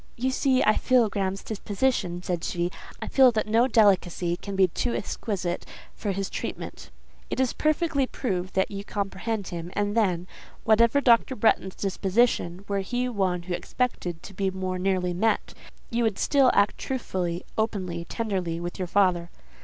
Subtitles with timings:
[0.17, 2.71] "You see I feel Graham's disposition," said she.
[3.03, 6.89] "I feel that no delicacy can be too exquisite for his treatment."
[7.29, 11.35] "It is perfectly proved that you comprehend him, and then—whatever Dr.
[11.35, 16.79] Bretton's disposition, were he one who expected to be more nearly met—you would still act
[16.79, 19.29] truthfully, openly, tenderly, with your father."